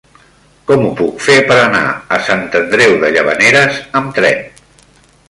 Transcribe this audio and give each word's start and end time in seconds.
Com 0.69 0.85
ho 0.85 0.93
puc 1.01 1.19
fer 1.25 1.35
per 1.51 1.57
anar 1.65 1.83
a 2.17 2.19
Sant 2.29 2.41
Andreu 2.63 2.97
de 3.05 3.13
Llavaneres 3.17 3.79
amb 4.01 4.11
tren? 4.21 4.43